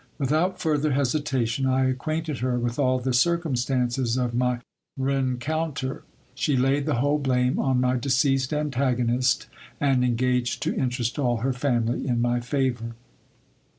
Without 0.17 0.59
further 0.59 0.93
hesitation, 0.93 1.67
I 1.67 1.85
acquainted 1.87 2.39
her 2.39 2.57
with 2.57 2.79
all 2.79 2.97
the 2.97 3.13
circumstances 3.13 4.17
of 4.17 4.33
my 4.33 4.57
rencounter: 4.97 6.01
she 6.33 6.57
laid 6.57 6.87
the 6.87 6.95
whole 7.01 7.19
blame 7.19 7.59
on 7.59 7.79
my 7.81 7.97
deceased 7.97 8.51
antagonist, 8.51 9.45
and 9.79 10.03
engaged 10.03 10.63
to 10.63 10.73
interest 10.75 11.19
all 11.19 11.37
her 11.45 11.53
family 11.53 12.07
in 12.07 12.19
my 12.19 12.39
favour. 12.39 12.95